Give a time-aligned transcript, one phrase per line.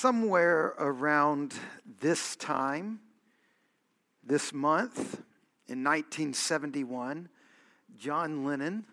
[0.00, 1.52] somewhere around
[2.00, 2.98] this time,
[4.24, 5.20] this month,
[5.68, 7.28] in 1971,
[7.98, 8.86] John Lennon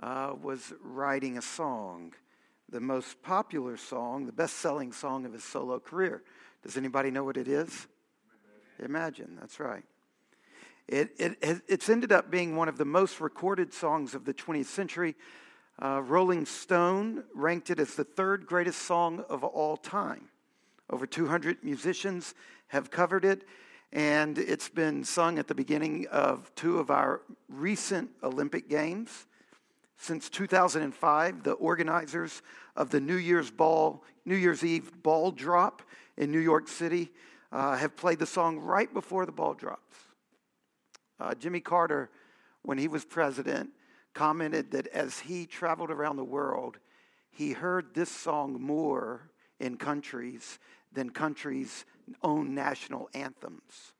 [0.00, 2.12] uh, was writing a song,
[2.68, 6.22] the most popular song, the best selling song of his solo career.
[6.62, 7.86] Does anybody know what it is?
[8.84, 9.84] Imagine, that's right.
[10.86, 14.66] It, it, it's ended up being one of the most recorded songs of the 20th
[14.66, 15.14] century.
[15.82, 20.28] Uh, Rolling Stone ranked it as the third greatest song of all time.
[20.90, 22.34] Over 200 musicians
[22.68, 23.44] have covered it,
[23.92, 29.26] and it's been sung at the beginning of two of our recent Olympic Games.
[29.96, 32.42] Since 2005, the organizers
[32.76, 35.82] of the New Year's Ball, New Year's Eve ball drop
[36.16, 37.10] in New York City
[37.52, 39.96] uh, have played the song right before the ball drops.
[41.18, 42.10] Uh, Jimmy Carter,
[42.62, 43.70] when he was president,
[44.12, 46.78] commented that as he traveled around the world,
[47.30, 49.30] he heard this song more
[49.60, 50.58] in countries
[50.92, 51.84] than countries'
[52.22, 53.92] own national anthems.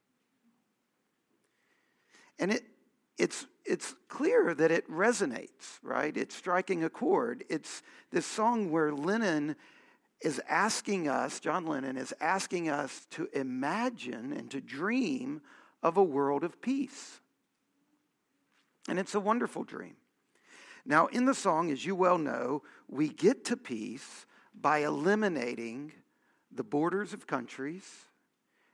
[2.39, 2.65] And it,
[3.19, 6.17] it's, it's clear that it resonates, right?
[6.17, 7.45] It's striking a chord.
[7.49, 9.57] It's this song where Lennon
[10.21, 15.43] is asking us, John Lennon is asking us to imagine and to dream
[15.83, 17.21] of a world of peace.
[18.89, 19.97] And it's a wonderful dream.
[20.87, 24.27] Now, in the song, as you well know, we get to peace
[24.61, 25.93] by eliminating
[26.53, 27.85] the borders of countries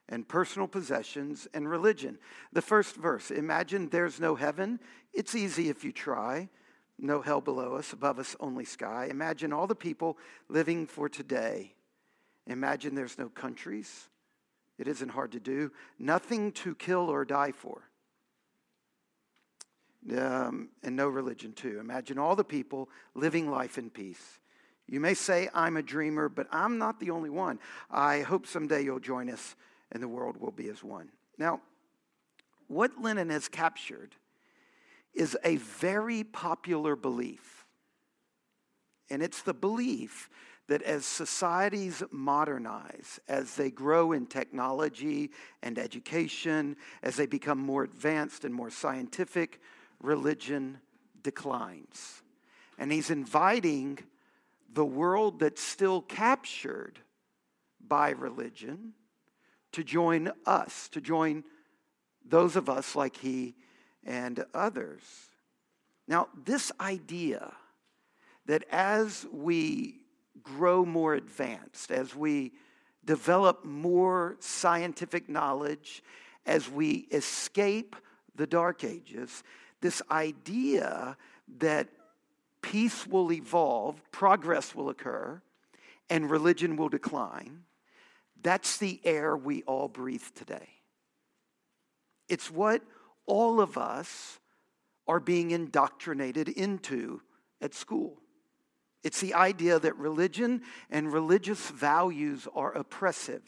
[0.09, 2.19] and personal possessions and religion.
[2.53, 4.81] The first verse Imagine there's no heaven.
[5.13, 6.49] It's easy if you try.
[6.99, 9.09] No hell below us, above us only sky.
[9.11, 11.75] Imagine all the people living for today.
[12.47, 14.09] Imagine there's no countries.
[14.79, 15.73] It isn't hard to do.
[15.99, 17.83] Nothing to kill or die for.
[20.17, 21.79] Um, and no religion, too.
[21.81, 24.40] Imagine all the people living life in peace.
[24.91, 27.61] You may say, I'm a dreamer, but I'm not the only one.
[27.91, 29.55] I hope someday you'll join us
[29.93, 31.11] and the world will be as one.
[31.39, 31.61] Now,
[32.67, 34.17] what Lennon has captured
[35.15, 37.65] is a very popular belief.
[39.09, 40.29] And it's the belief
[40.67, 45.31] that as societies modernize, as they grow in technology
[45.63, 49.61] and education, as they become more advanced and more scientific,
[50.01, 50.79] religion
[51.23, 52.23] declines.
[52.79, 53.99] And he's inviting
[54.73, 56.99] the world that's still captured
[57.87, 58.93] by religion
[59.73, 61.45] to join us, to join
[62.25, 63.55] those of us like he
[64.05, 65.03] and others.
[66.07, 67.53] Now, this idea
[68.47, 70.01] that as we
[70.43, 72.53] grow more advanced, as we
[73.05, 76.03] develop more scientific knowledge,
[76.47, 77.97] as we escape
[78.35, 79.43] the dark ages,
[79.81, 81.17] this idea
[81.59, 81.89] that
[82.63, 85.41] peace will evolve, progress will occur,
[86.09, 87.65] and religion will decline.
[88.43, 90.69] That's the air we all breathe today.
[92.29, 92.83] It's what
[93.27, 94.39] all of us
[95.07, 97.21] are being indoctrinated into
[97.61, 98.19] at school.
[99.03, 103.43] It's the idea that religion and religious values are oppressive.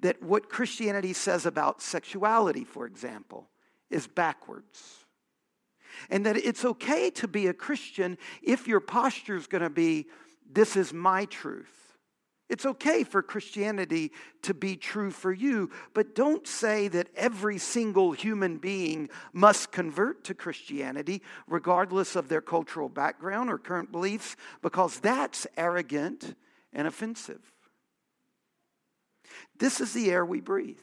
[0.00, 3.48] That what Christianity says about sexuality, for example,
[3.90, 5.05] is backwards
[6.10, 10.06] and that it's okay to be a Christian if your posture is going to be,
[10.50, 11.76] this is my truth.
[12.48, 14.12] It's okay for Christianity
[14.42, 20.22] to be true for you, but don't say that every single human being must convert
[20.24, 26.36] to Christianity, regardless of their cultural background or current beliefs, because that's arrogant
[26.72, 27.40] and offensive.
[29.58, 30.78] This is the air we breathe.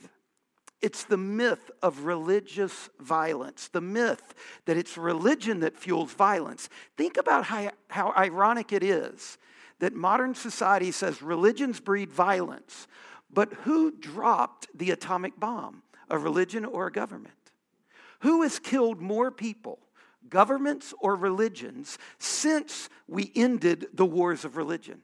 [0.83, 4.35] It's the myth of religious violence, the myth
[4.65, 6.67] that it's religion that fuels violence.
[6.97, 9.37] Think about how, how ironic it is
[9.79, 12.87] that modern society says religions breed violence,
[13.31, 15.83] but who dropped the atomic bomb?
[16.09, 17.33] A religion or a government?
[18.19, 19.79] Who has killed more people,
[20.29, 25.01] governments or religions, since we ended the wars of religion?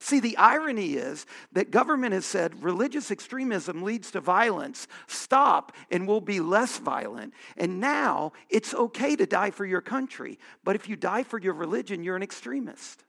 [0.00, 4.86] See, the irony is that government has said religious extremism leads to violence.
[5.08, 7.34] Stop, and we'll be less violent.
[7.56, 10.38] And now it's okay to die for your country.
[10.62, 13.02] But if you die for your religion, you're an extremist.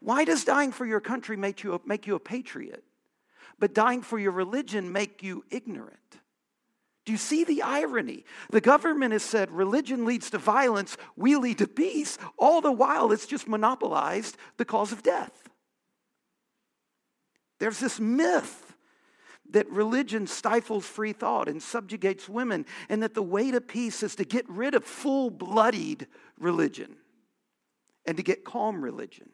[0.00, 2.82] Why does dying for your country make you a, make you a patriot?
[3.58, 5.98] But dying for your religion make you ignorant?
[7.04, 8.24] Do you see the irony?
[8.50, 12.16] The government has said religion leads to violence, we lead to peace.
[12.38, 15.41] All the while, it's just monopolized the cause of death.
[17.62, 18.74] There's this myth
[19.50, 24.16] that religion stifles free thought and subjugates women, and that the way to peace is
[24.16, 26.08] to get rid of full bloodied
[26.40, 26.96] religion
[28.04, 29.28] and to get calm religion.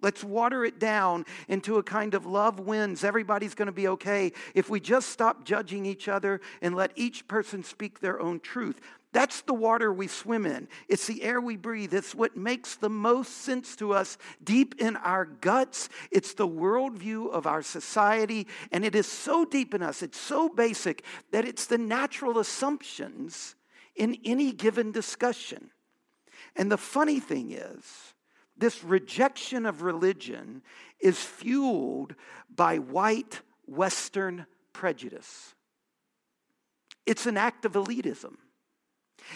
[0.00, 3.02] Let's water it down into a kind of love wins.
[3.02, 7.26] Everybody's going to be okay if we just stop judging each other and let each
[7.26, 8.80] person speak their own truth.
[9.14, 10.66] That's the water we swim in.
[10.88, 11.94] It's the air we breathe.
[11.94, 15.88] It's what makes the most sense to us deep in our guts.
[16.10, 18.48] It's the worldview of our society.
[18.72, 23.54] And it is so deep in us, it's so basic that it's the natural assumptions
[23.94, 25.70] in any given discussion.
[26.56, 28.14] And the funny thing is,
[28.56, 30.60] this rejection of religion
[30.98, 32.16] is fueled
[32.52, 35.54] by white Western prejudice.
[37.06, 38.38] It's an act of elitism.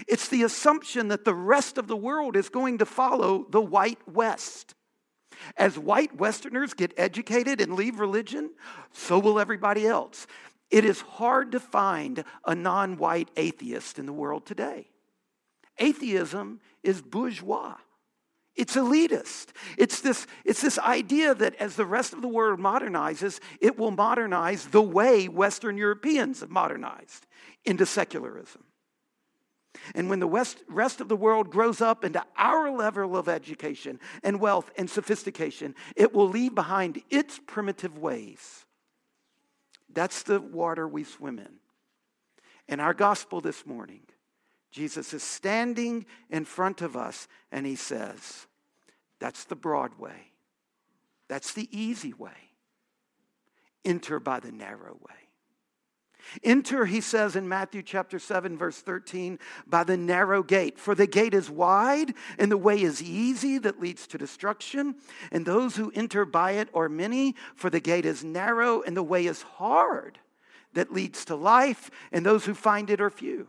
[0.06, 3.98] It's the assumption that the rest of the world is going to follow the white
[4.06, 4.74] West.
[5.56, 8.50] As white Westerners get educated and leave religion,
[8.92, 10.26] so will everybody else.
[10.70, 14.88] It is hard to find a non white atheist in the world today.
[15.78, 17.76] Atheism is bourgeois.
[18.56, 19.52] It's elitist.
[19.76, 23.92] It's this, it's this idea that as the rest of the world modernizes, it will
[23.92, 27.26] modernize the way Western Europeans have modernized
[27.64, 28.64] into secularism.
[29.94, 34.00] And when the West, rest of the world grows up into our level of education
[34.22, 38.66] and wealth and sophistication, it will leave behind its primitive ways.
[39.92, 41.58] That's the water we swim in.
[42.66, 44.02] In our gospel this morning,
[44.70, 48.46] Jesus is standing in front of us and he says,
[49.18, 50.32] That's the broad way.
[51.28, 52.52] That's the easy way.
[53.84, 55.27] Enter by the narrow way.
[56.42, 60.78] Enter, he says in Matthew chapter 7, verse 13, by the narrow gate.
[60.78, 64.96] For the gate is wide and the way is easy that leads to destruction.
[65.32, 67.34] And those who enter by it are many.
[67.54, 70.18] For the gate is narrow and the way is hard
[70.74, 71.90] that leads to life.
[72.12, 73.48] And those who find it are few.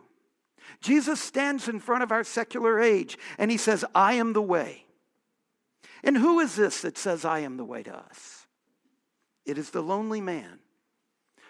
[0.80, 4.84] Jesus stands in front of our secular age and he says, I am the way.
[6.02, 8.46] And who is this that says, I am the way to us?
[9.44, 10.60] It is the lonely man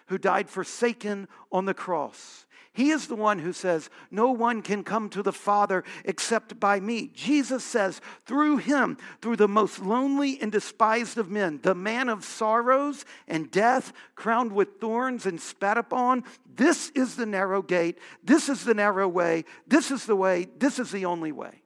[0.07, 2.45] who died forsaken on the cross.
[2.73, 6.79] He is the one who says, No one can come to the Father except by
[6.79, 7.11] me.
[7.13, 12.23] Jesus says, through him, through the most lonely and despised of men, the man of
[12.23, 16.23] sorrows and death, crowned with thorns and spat upon,
[16.55, 20.79] this is the narrow gate, this is the narrow way, this is the way, this
[20.79, 21.63] is the only way.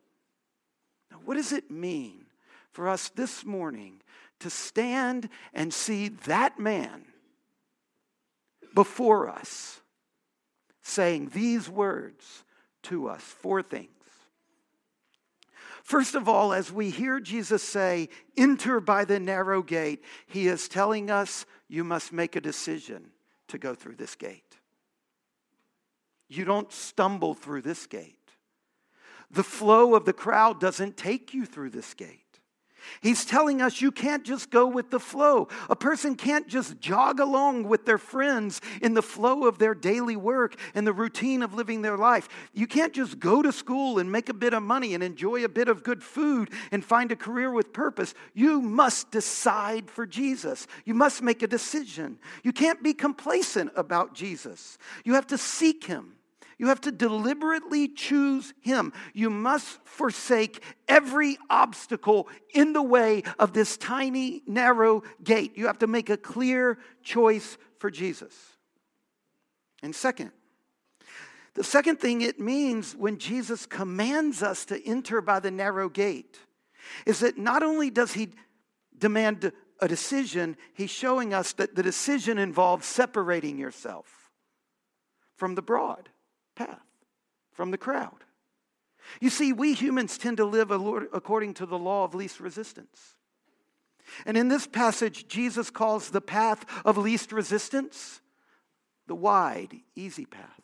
[1.11, 2.25] Now, what does it mean
[2.71, 4.01] for us this morning
[4.39, 7.05] to stand and see that man
[8.75, 9.81] before us?
[10.85, 12.43] saying these words
[12.83, 13.89] to us four things.
[15.83, 20.67] First of all, as we hear Jesus say, enter by the narrow gate, he is
[20.67, 23.09] telling us you must make a decision
[23.47, 24.57] to go through this gate.
[26.27, 28.17] You don't stumble through this gate.
[29.31, 32.24] The flow of the crowd doesn't take you through this gate.
[33.01, 35.47] He's telling us you can't just go with the flow.
[35.69, 40.15] A person can't just jog along with their friends in the flow of their daily
[40.15, 42.27] work and the routine of living their life.
[42.53, 45.49] You can't just go to school and make a bit of money and enjoy a
[45.49, 48.13] bit of good food and find a career with purpose.
[48.33, 50.67] You must decide for Jesus.
[50.85, 52.17] You must make a decision.
[52.43, 54.77] You can't be complacent about Jesus.
[55.03, 56.14] You have to seek him.
[56.57, 58.93] You have to deliberately choose Him.
[59.13, 65.57] You must forsake every obstacle in the way of this tiny, narrow gate.
[65.57, 68.33] You have to make a clear choice for Jesus.
[69.83, 70.31] And second,
[71.55, 76.39] the second thing it means when Jesus commands us to enter by the narrow gate
[77.05, 78.29] is that not only does He
[78.97, 84.31] demand a decision, He's showing us that the decision involves separating yourself
[85.35, 86.09] from the broad
[86.55, 86.85] path
[87.51, 88.23] from the crowd.
[89.21, 93.15] You see, we humans tend to live according to the law of least resistance.
[94.25, 98.21] And in this passage, Jesus calls the path of least resistance
[99.07, 100.61] the wide, easy path.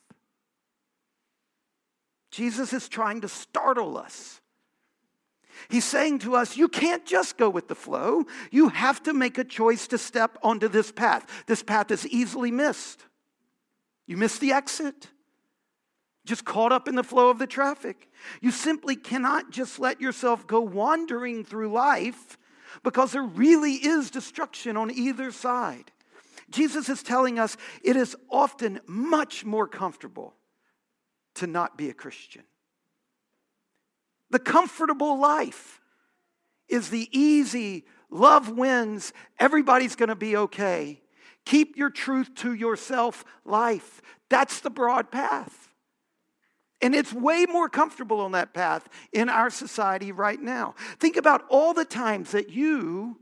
[2.32, 4.42] Jesus is trying to startle us.
[5.70, 8.24] He's saying to us, you can't just go with the flow.
[8.50, 11.28] You have to make a choice to step onto this path.
[11.46, 13.06] This path is easily missed.
[14.08, 15.08] You miss the exit
[16.26, 18.10] just caught up in the flow of the traffic.
[18.42, 22.38] You simply cannot just let yourself go wandering through life
[22.84, 25.92] because there really is destruction on either side.
[26.50, 30.36] Jesus is telling us it is often much more comfortable
[31.36, 32.44] to not be a Christian.
[34.30, 35.82] The comfortable life
[36.70, 41.02] is the easy, love wins, everybody's gonna be okay.
[41.46, 44.02] Keep your truth to yourself life.
[44.30, 45.71] That's the broad path.
[46.82, 50.76] And it's way more comfortable on that path in our society right now.
[51.00, 53.18] Think about all the times that you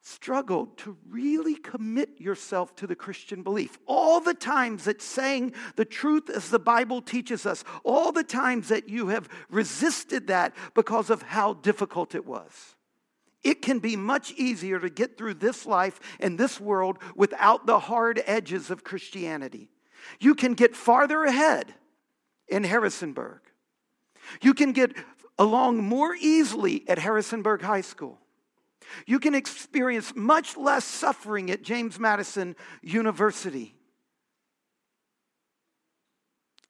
[0.00, 5.84] struggled to really commit yourself to the Christian belief, all the times that saying the
[5.84, 11.10] truth as the Bible teaches us, all the times that you have resisted that because
[11.10, 12.76] of how difficult it was.
[13.42, 17.80] It can be much easier to get through this life and this world without the
[17.80, 19.70] hard edges of Christianity.
[20.20, 21.74] You can get farther ahead
[22.48, 23.40] in Harrisonburg.
[24.40, 24.92] You can get
[25.38, 28.18] along more easily at Harrisonburg High School.
[29.06, 33.76] You can experience much less suffering at James Madison University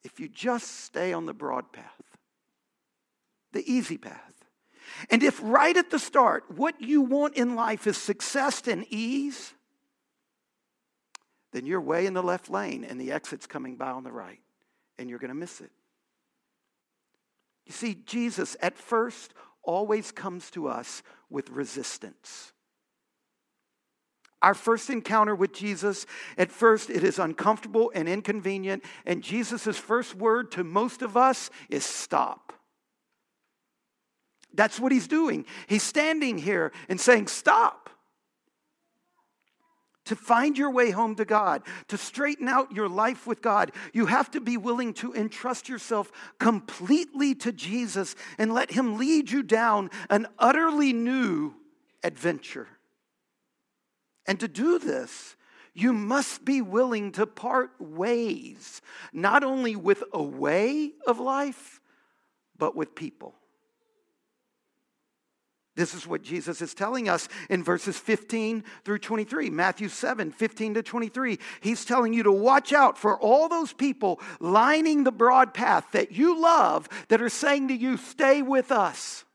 [0.07, 2.03] if you just stay on the broad path,
[3.53, 4.33] the easy path.
[5.11, 9.53] And if right at the start, what you want in life is success and ease,
[11.57, 14.41] then you're way in the left lane and the exit's coming by on the right,
[14.99, 15.71] and you're going to miss it.
[17.65, 19.33] You see, Jesus at first
[19.63, 22.53] always comes to us with resistance.
[24.43, 26.05] Our first encounter with Jesus,
[26.37, 31.49] at first, it is uncomfortable and inconvenient, and Jesus' first word to most of us
[31.71, 32.53] is stop.
[34.53, 35.47] That's what he's doing.
[35.69, 37.89] He's standing here and saying, Stop
[40.07, 44.07] to find your way home to God, to straighten out your life with God, you
[44.07, 49.43] have to be willing to entrust yourself completely to Jesus and let Him lead you
[49.43, 51.55] down an utterly new
[52.03, 52.69] adventure.
[54.27, 55.37] And to do this,
[55.75, 58.81] you must be willing to part ways,
[59.13, 61.81] not only with a way of life,
[62.57, 63.35] but with people.
[65.77, 69.51] This is what Jesus is telling us in verses 15 through 23.
[69.51, 71.39] Matthew 7, 15 to 23.
[71.61, 76.13] He's telling you to watch out for all those people lining the broad path that
[76.13, 79.26] you love that are saying to you, Stay with us.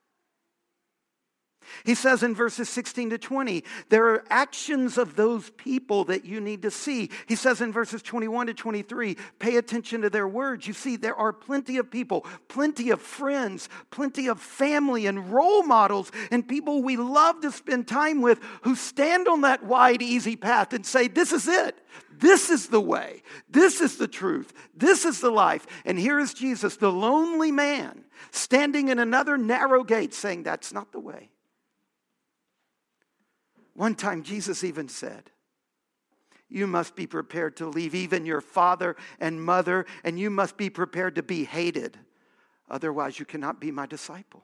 [1.85, 6.41] He says in verses 16 to 20, there are actions of those people that you
[6.41, 7.09] need to see.
[7.27, 10.67] He says in verses 21 to 23, pay attention to their words.
[10.67, 15.63] You see, there are plenty of people, plenty of friends, plenty of family and role
[15.63, 20.35] models, and people we love to spend time with who stand on that wide, easy
[20.35, 21.77] path and say, This is it.
[22.17, 23.23] This is the way.
[23.49, 24.53] This is the truth.
[24.75, 25.65] This is the life.
[25.85, 30.91] And here is Jesus, the lonely man, standing in another narrow gate, saying, That's not
[30.91, 31.29] the way.
[33.73, 35.31] One time, Jesus even said,
[36.49, 40.69] You must be prepared to leave even your father and mother, and you must be
[40.69, 41.97] prepared to be hated.
[42.69, 44.43] Otherwise, you cannot be my disciple.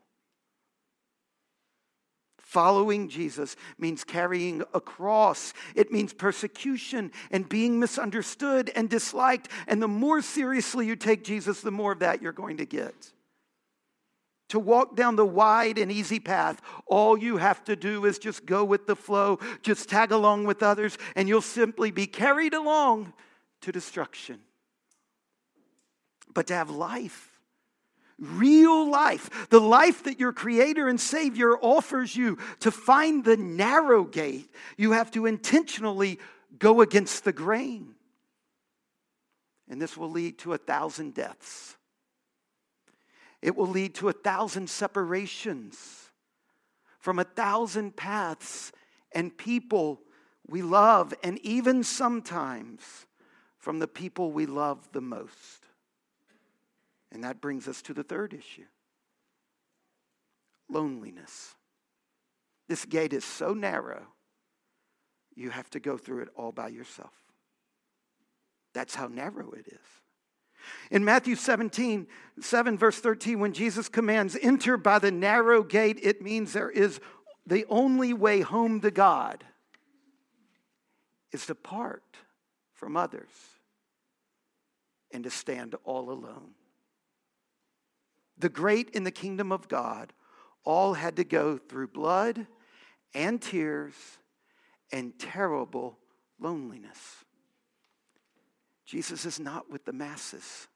[2.40, 5.54] Following Jesus means carrying a cross.
[5.76, 9.50] It means persecution and being misunderstood and disliked.
[9.68, 13.12] And the more seriously you take Jesus, the more of that you're going to get.
[14.50, 18.46] To walk down the wide and easy path, all you have to do is just
[18.46, 23.14] go with the flow, just tag along with others, and you'll simply be carried along
[23.62, 24.40] to destruction.
[26.34, 27.38] But to have life,
[28.20, 34.06] real life, the life that your Creator and Savior offers you, to find the narrow
[34.06, 36.20] gate, you have to intentionally
[36.58, 37.96] go against the grain.
[39.70, 41.76] And this will lead to a thousand deaths.
[43.48, 46.12] It will lead to a thousand separations
[47.00, 48.74] from a thousand paths
[49.14, 50.02] and people
[50.50, 53.06] we love, and even sometimes
[53.58, 55.66] from the people we love the most.
[57.10, 58.66] And that brings us to the third issue
[60.70, 61.56] loneliness.
[62.68, 64.08] This gate is so narrow,
[65.36, 67.14] you have to go through it all by yourself.
[68.74, 70.07] That's how narrow it is.
[70.92, 72.08] In Matthew 17,
[72.40, 77.00] 7, verse 13, when Jesus commands, enter by the narrow gate, it means there is
[77.46, 79.44] the only way home to God
[81.32, 82.04] is to part
[82.74, 83.30] from others
[85.12, 86.52] and to stand all alone.
[88.38, 90.14] The great in the kingdom of God
[90.64, 92.46] all had to go through blood
[93.14, 93.94] and tears
[94.92, 95.98] and terrible
[96.40, 97.26] loneliness.
[98.88, 100.68] Jesus is not with the masses.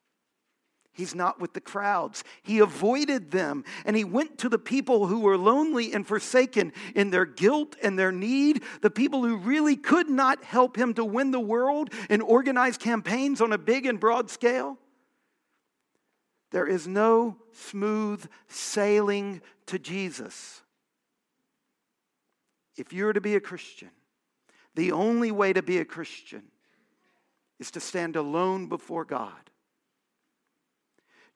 [0.92, 2.26] He's not with the crowds.
[2.44, 7.10] He avoided them and he went to the people who were lonely and forsaken in
[7.10, 11.32] their guilt and their need, the people who really could not help him to win
[11.32, 14.78] the world and organize campaigns on a big and broad scale.
[16.52, 20.62] There is no smooth sailing to Jesus.
[22.76, 23.92] If you're to be a Christian,
[24.76, 26.44] the only way to be a Christian
[27.62, 29.52] is to stand alone before God.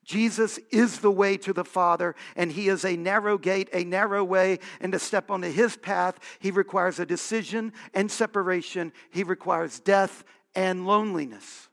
[0.04, 4.24] Jesus is the way to the Father, and He is a narrow gate, a narrow
[4.24, 8.92] way, and to step onto His path, He requires a decision and separation.
[9.12, 11.70] He requires death and loneliness.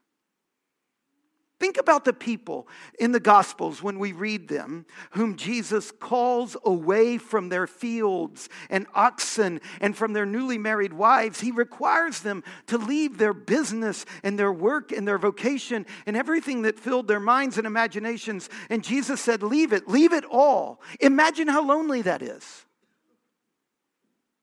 [1.63, 2.67] Think about the people
[2.99, 8.85] in the Gospels when we read them, whom Jesus calls away from their fields and
[8.97, 11.41] oxen and from their newly married wives.
[11.41, 16.63] He requires them to leave their business and their work and their vocation and everything
[16.63, 18.51] that filled their minds and imaginations.
[18.69, 20.83] And Jesus said, Leave it, leave it all.
[20.99, 22.67] Imagine how lonely that is.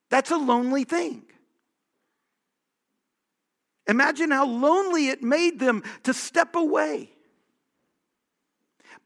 [0.10, 1.24] That's a lonely thing.
[3.90, 7.10] Imagine how lonely it made them to step away.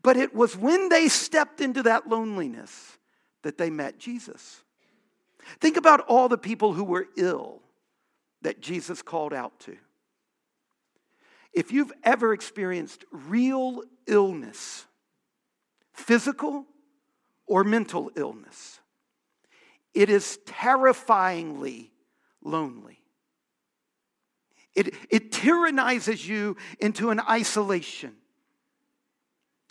[0.03, 2.97] But it was when they stepped into that loneliness
[3.43, 4.61] that they met Jesus.
[5.61, 7.61] Think about all the people who were ill
[8.41, 9.77] that Jesus called out to.
[11.53, 14.85] If you've ever experienced real illness,
[15.93, 16.65] physical
[17.45, 18.81] or mental illness,
[19.93, 21.93] it is terrifyingly
[22.43, 23.02] lonely.
[24.75, 28.15] It, it tyrannizes you into an isolation.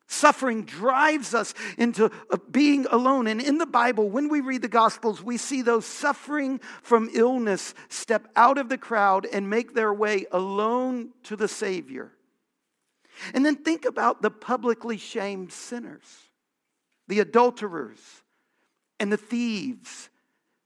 [0.07, 3.27] Suffering drives us into uh, being alone.
[3.27, 7.73] And in the Bible, when we read the Gospels, we see those suffering from illness
[7.89, 12.13] step out of the crowd and make their way alone to the Savior.
[13.33, 16.29] And then think about the publicly shamed sinners,
[17.09, 18.23] the adulterers,
[19.01, 20.11] and the thieves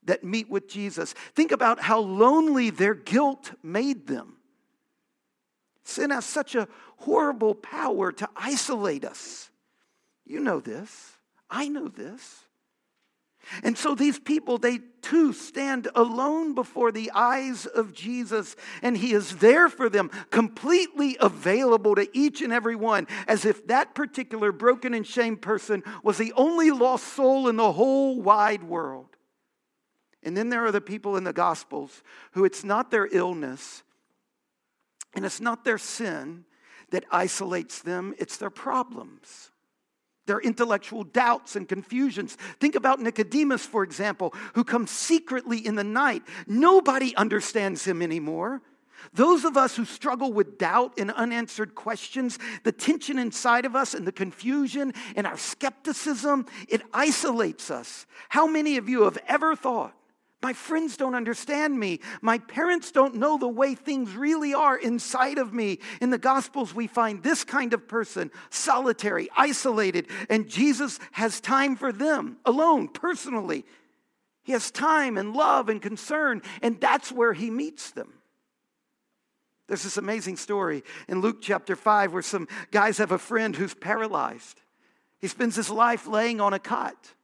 [0.06, 1.12] that meet with Jesus.
[1.34, 4.36] Think about how lonely their guilt made them.
[5.84, 9.50] Sin has such a horrible power to isolate us.
[10.24, 11.12] You know this.
[11.48, 12.46] I know this.
[13.62, 19.12] And so these people, they too stand alone before the eyes of Jesus, and He
[19.12, 24.50] is there for them, completely available to each and every one, as if that particular
[24.50, 29.15] broken and shamed person was the only lost soul in the whole wide world.
[30.26, 32.02] And then there are the people in the Gospels
[32.32, 33.84] who it's not their illness
[35.14, 36.44] and it's not their sin
[36.90, 39.52] that isolates them, it's their problems,
[40.26, 42.36] their intellectual doubts and confusions.
[42.58, 46.24] Think about Nicodemus, for example, who comes secretly in the night.
[46.48, 48.62] Nobody understands him anymore.
[49.12, 53.94] Those of us who struggle with doubt and unanswered questions, the tension inside of us
[53.94, 58.06] and the confusion and our skepticism, it isolates us.
[58.28, 59.94] How many of you have ever thought,
[60.46, 61.98] my friends don't understand me.
[62.22, 65.80] My parents don't know the way things really are inside of me.
[66.00, 71.74] In the Gospels, we find this kind of person, solitary, isolated, and Jesus has time
[71.74, 73.64] for them alone, personally.
[74.44, 78.12] He has time and love and concern, and that's where he meets them.
[79.66, 83.74] There's this amazing story in Luke chapter 5 where some guys have a friend who's
[83.74, 84.60] paralyzed.
[85.18, 87.15] He spends his life laying on a cot.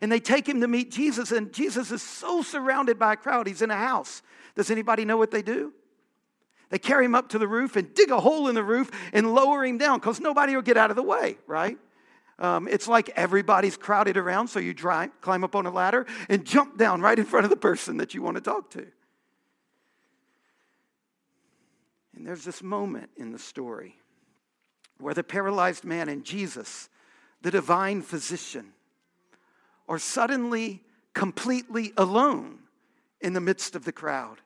[0.00, 3.46] And they take him to meet Jesus, and Jesus is so surrounded by a crowd,
[3.46, 4.22] he's in a house.
[4.54, 5.72] Does anybody know what they do?
[6.70, 9.34] They carry him up to the roof and dig a hole in the roof and
[9.34, 11.78] lower him down because nobody will get out of the way, right?
[12.38, 16.76] Um, it's like everybody's crowded around, so you climb up on a ladder and jump
[16.76, 18.86] down right in front of the person that you want to talk to.
[22.14, 23.96] And there's this moment in the story
[24.98, 26.88] where the paralyzed man and Jesus,
[27.42, 28.72] the divine physician,
[29.88, 30.82] are suddenly
[31.14, 32.58] completely alone
[33.20, 34.38] in the midst of the crowd.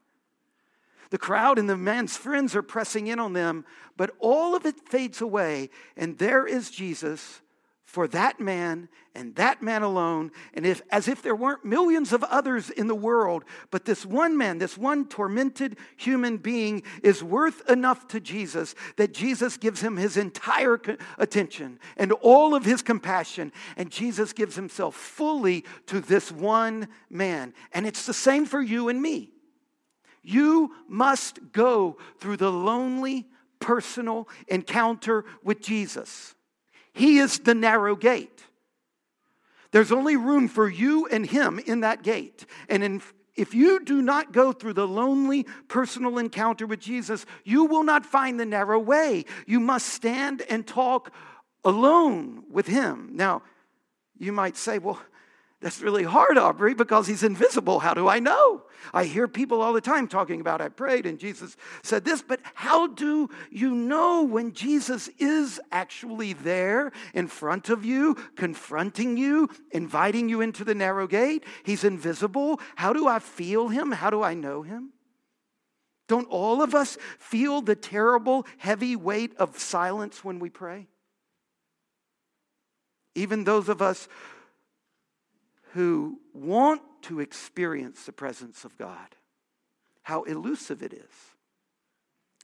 [1.11, 4.89] The crowd and the man's friends are pressing in on them, but all of it
[4.89, 7.43] fades away, and there is Jesus
[7.85, 10.31] for that man and that man alone.
[10.55, 14.37] And if as if there weren't millions of others in the world but this one
[14.37, 19.97] man this one tormented human being is worth enough to Jesus that Jesus gives him
[19.97, 20.81] his entire
[21.19, 23.53] attention and all of his compassion.
[23.77, 27.53] And Jesus gives himself fully to this one man.
[27.73, 29.33] And it's the same for you and me.
[30.23, 36.35] You must go through the lonely personal encounter with Jesus
[36.93, 38.45] he is the narrow gate.
[39.71, 42.45] There's only room for you and him in that gate.
[42.69, 43.03] And in,
[43.35, 48.05] if you do not go through the lonely personal encounter with Jesus, you will not
[48.05, 49.25] find the narrow way.
[49.47, 51.11] You must stand and talk
[51.65, 53.11] alone with him.
[53.13, 53.43] Now,
[54.19, 55.01] you might say, well,
[55.63, 57.79] that's really hard, Aubrey, because he's invisible.
[57.79, 58.63] How do I know?
[58.93, 62.41] I hear people all the time talking about, I prayed and Jesus said this, but
[62.55, 69.49] how do you know when Jesus is actually there in front of you, confronting you,
[69.71, 71.45] inviting you into the narrow gate?
[71.63, 72.61] He's invisible.
[72.75, 73.93] How do I feel him?
[73.93, 74.93] How do I know him?
[76.09, 80.89] Don't all of us feel the terrible, heavy weight of silence when we pray?
[83.15, 84.09] Even those of us
[85.73, 89.17] who want to experience the presence of God,
[90.03, 91.33] how elusive it is.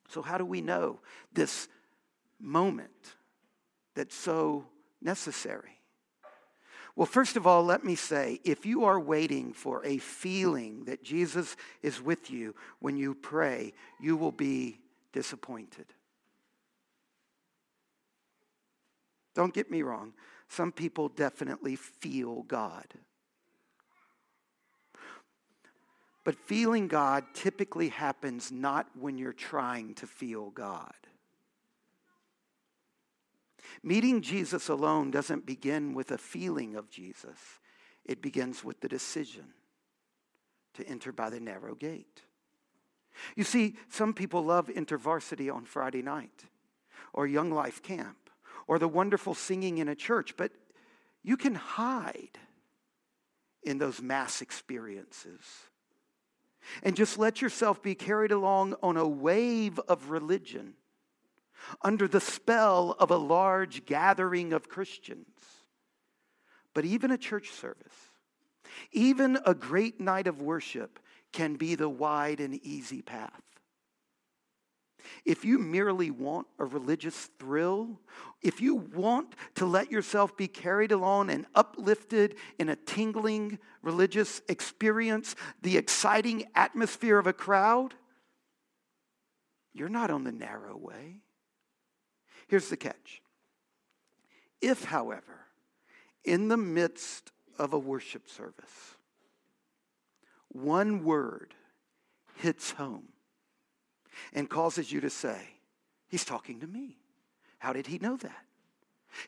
[0.08, 1.00] So, how do we know
[1.32, 1.68] this
[2.40, 3.16] moment
[3.94, 4.64] that's so
[5.02, 5.78] necessary?
[6.96, 11.04] Well, first of all, let me say if you are waiting for a feeling that
[11.04, 14.80] Jesus is with you when you pray, you will be
[15.12, 15.86] disappointed.
[19.34, 20.14] Don't get me wrong,
[20.48, 22.86] some people definitely feel God.
[26.28, 30.92] But feeling God typically happens not when you're trying to feel God.
[33.82, 37.38] Meeting Jesus alone doesn't begin with a feeling of Jesus,
[38.04, 39.46] it begins with the decision
[40.74, 42.20] to enter by the narrow gate.
[43.34, 46.44] You see, some people love InterVarsity on Friday night,
[47.14, 48.28] or Young Life Camp,
[48.66, 50.52] or the wonderful singing in a church, but
[51.22, 52.36] you can hide
[53.62, 55.40] in those mass experiences
[56.82, 60.74] and just let yourself be carried along on a wave of religion
[61.82, 65.26] under the spell of a large gathering of Christians.
[66.74, 68.12] But even a church service,
[68.92, 71.00] even a great night of worship,
[71.32, 73.42] can be the wide and easy path.
[75.24, 78.00] If you merely want a religious thrill,
[78.42, 84.42] if you want to let yourself be carried along and uplifted in a tingling religious
[84.48, 87.94] experience, the exciting atmosphere of a crowd,
[89.72, 91.20] you're not on the narrow way.
[92.48, 93.22] Here's the catch.
[94.60, 95.46] If, however,
[96.24, 98.96] in the midst of a worship service,
[100.48, 101.54] one word
[102.36, 103.08] hits home
[104.32, 105.40] and causes you to say,
[106.08, 106.96] He's talking to me.
[107.58, 108.44] How did he know that?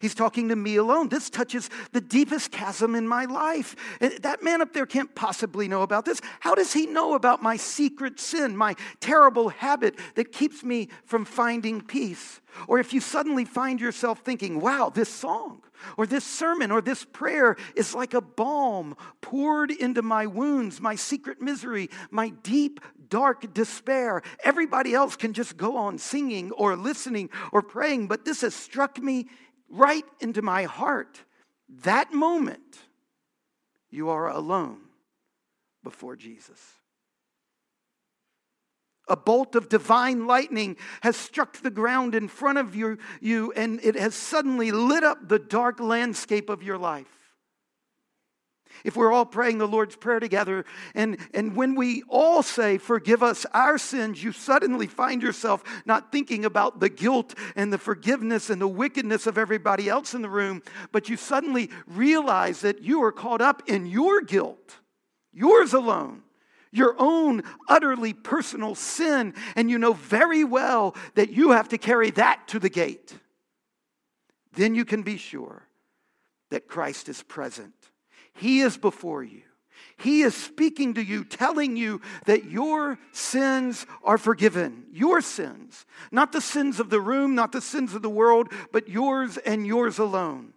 [0.00, 1.08] He's talking to me alone.
[1.08, 3.74] This touches the deepest chasm in my life.
[4.20, 6.20] That man up there can't possibly know about this.
[6.40, 11.24] How does he know about my secret sin, my terrible habit that keeps me from
[11.24, 12.40] finding peace?
[12.68, 15.62] Or if you suddenly find yourself thinking, wow, this song,
[15.96, 20.94] or this sermon, or this prayer is like a balm poured into my wounds, my
[20.94, 24.22] secret misery, my deep, dark despair.
[24.44, 28.98] Everybody else can just go on singing or listening or praying, but this has struck
[28.98, 29.26] me
[29.70, 31.22] right into my heart.
[31.83, 32.78] That moment,
[33.90, 34.80] you are alone
[35.83, 36.61] before Jesus.
[39.09, 43.80] A bolt of divine lightning has struck the ground in front of you, you, and
[43.83, 47.19] it has suddenly lit up the dark landscape of your life.
[48.84, 50.64] If we're all praying the Lord's Prayer together,
[50.94, 56.12] and, and when we all say, Forgive us our sins, you suddenly find yourself not
[56.12, 60.28] thinking about the guilt and the forgiveness and the wickedness of everybody else in the
[60.28, 60.62] room,
[60.92, 64.76] but you suddenly realize that you are caught up in your guilt,
[65.32, 66.22] yours alone,
[66.72, 72.10] your own utterly personal sin, and you know very well that you have to carry
[72.12, 73.14] that to the gate.
[74.52, 75.66] Then you can be sure
[76.50, 77.79] that Christ is present
[78.34, 79.42] he is before you.
[79.96, 84.86] He is speaking to you, telling you that your sins are forgiven.
[84.92, 85.84] Your sins.
[86.10, 89.66] Not the sins of the room, not the sins of the world, but yours and
[89.66, 90.54] yours alone.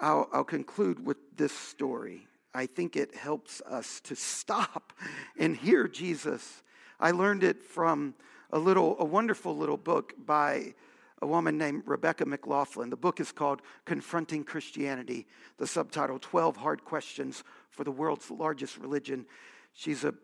[0.00, 2.26] I'll, I'll conclude with this story.
[2.52, 4.92] I think it helps us to stop
[5.38, 6.64] and hear Jesus.
[6.98, 8.14] I learned it from
[8.50, 10.74] a little, a wonderful little book by
[11.22, 12.90] a woman named Rebecca McLaughlin.
[12.90, 18.76] The book is called Confronting Christianity, the subtitle 12 Hard Questions for the World's Largest
[18.78, 19.24] Religion.
[19.72, 20.14] She's a,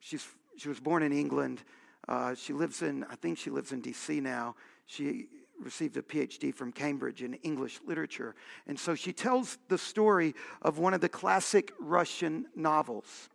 [0.00, 0.26] she's,
[0.58, 1.62] she was born in England.
[2.08, 4.56] Uh, she lives in, I think she lives in DC now.
[4.86, 5.28] She
[5.62, 8.34] received a PhD from Cambridge in English literature.
[8.66, 13.28] And so she tells the story of one of the classic Russian novels,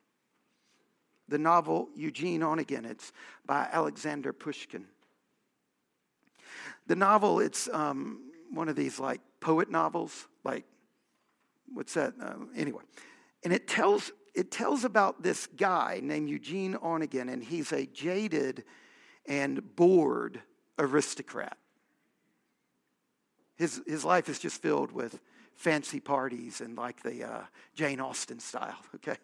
[1.29, 2.85] the novel Eugene Onegin.
[2.85, 3.13] It's
[3.45, 4.87] by Alexander Pushkin.
[6.87, 10.65] The novel, it's um, one of these like poet novels, like,
[11.73, 12.13] what's that?
[12.21, 12.83] Uh, anyway.
[13.43, 18.63] And it tells, it tells about this guy named Eugene Onegin, and he's a jaded
[19.25, 20.41] and bored
[20.77, 21.57] aristocrat.
[23.55, 25.19] His, his life is just filled with
[25.55, 27.41] fancy parties and like the uh,
[27.75, 29.17] Jane Austen style, okay?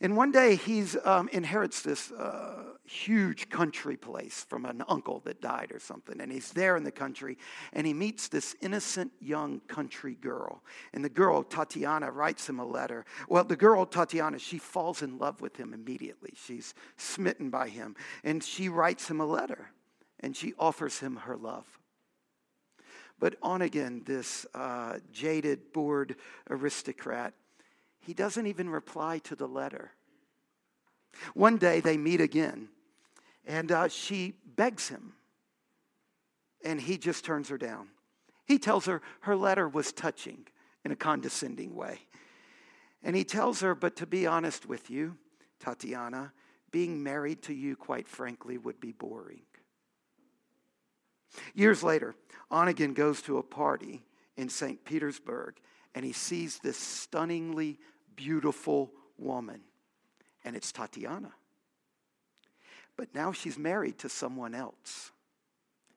[0.00, 5.40] And one day he um, inherits this uh, huge country place from an uncle that
[5.40, 6.20] died or something.
[6.20, 7.36] And he's there in the country
[7.72, 10.62] and he meets this innocent young country girl.
[10.92, 13.04] And the girl, Tatiana, writes him a letter.
[13.28, 16.32] Well, the girl, Tatiana, she falls in love with him immediately.
[16.36, 17.96] She's smitten by him.
[18.22, 19.72] And she writes him a letter.
[20.20, 21.66] and she offers him her love.
[23.18, 26.16] But Onegin, this uh, jaded, bored
[26.50, 27.34] aristocrat,
[28.00, 29.92] he doesn't even reply to the letter.
[31.34, 32.68] One day they meet again,
[33.46, 35.14] and uh, she begs him,
[36.64, 37.88] and he just turns her down.
[38.46, 40.46] He tells her her letter was touching
[40.84, 42.00] in a condescending way.
[43.02, 45.16] And he tells her, But to be honest with you,
[45.60, 46.32] Tatiana,
[46.70, 49.42] being married to you, quite frankly, would be boring.
[51.54, 52.14] Years later,
[52.50, 54.02] Onegin goes to a party
[54.36, 54.84] in St.
[54.84, 55.56] Petersburg
[55.98, 57.76] and he sees this stunningly
[58.14, 59.60] beautiful woman,
[60.44, 61.32] and it's Tatiana.
[62.96, 65.10] But now she's married to someone else.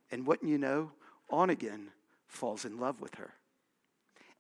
[0.10, 0.92] And what you know,
[1.32, 1.90] Onegin
[2.26, 3.36] falls in love with her.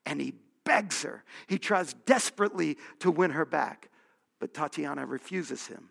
[0.03, 1.23] And he begs her.
[1.45, 3.91] He tries desperately to win her back,
[4.39, 5.89] but Tatiana refuses him.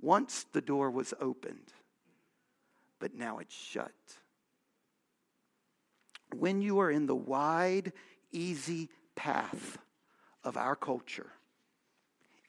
[0.00, 1.74] Once the door was opened,
[2.98, 3.92] but now it's shut.
[6.34, 7.92] When you are in the wide,
[8.32, 9.78] easy path
[10.44, 11.30] of our culture,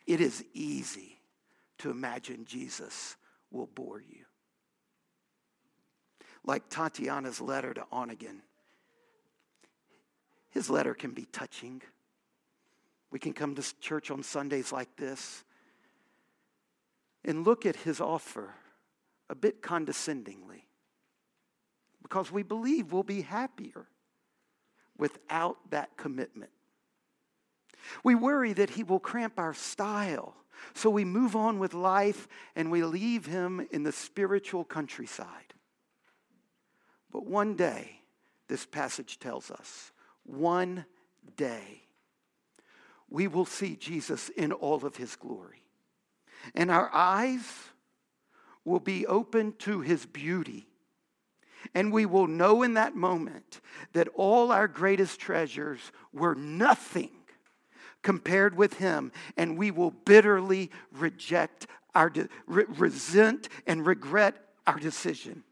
[0.06, 1.20] it is easy
[1.80, 3.16] to imagine Jesus
[3.52, 4.26] will bore you.
[6.46, 8.42] Like Tatiana's letter to Onegin,
[10.50, 11.82] his letter can be touching.
[13.12, 15.44] We can come to church on Sundays like this
[17.24, 18.54] and look at his offer
[19.30, 20.68] a bit condescendingly
[22.02, 23.88] because we believe we'll be happier
[24.98, 26.52] without that commitment.
[28.04, 30.36] We worry that he will cramp our style,
[30.74, 35.54] so we move on with life and we leave him in the spiritual countryside.
[37.12, 38.00] But one day,
[38.48, 39.92] this passage tells us,
[40.24, 40.86] one
[41.36, 41.84] day,
[43.10, 45.64] we will see Jesus in all of his glory.
[46.56, 47.46] And our eyes
[48.66, 50.68] will be open to his beauty.
[51.74, 53.62] And we will know in that moment
[53.94, 55.80] that all our greatest treasures
[56.12, 57.12] were nothing
[58.02, 59.12] compared with him.
[59.38, 64.36] And we will bitterly reject our, de- re- resent and regret
[64.68, 65.44] our decision.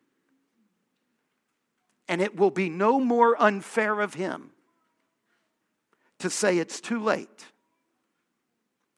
[2.08, 4.52] And it will be no more unfair of him
[6.20, 7.46] to say it's too late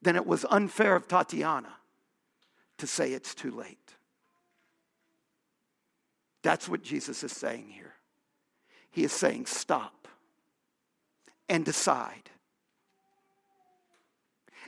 [0.02, 1.74] than it was unfair of Tatiana
[2.78, 3.93] to say it's too late.
[6.44, 7.94] That's what Jesus is saying here.
[8.90, 10.06] He is saying, stop
[11.48, 12.28] and decide.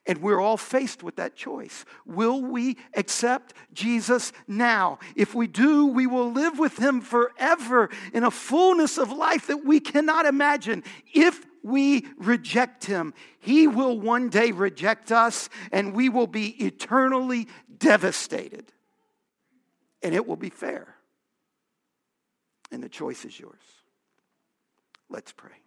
[0.07, 1.85] And we're all faced with that choice.
[2.07, 5.01] Will we accept Jesus now?
[5.17, 9.65] If we do, we will live with him forever in a fullness of life that
[9.67, 10.83] we cannot imagine.
[11.13, 17.49] If we reject him, he will one day reject us and we will be eternally
[17.79, 18.73] devastated.
[20.03, 20.96] And it will be fair.
[22.77, 23.63] And the choice is yours.
[25.09, 25.66] Let's pray.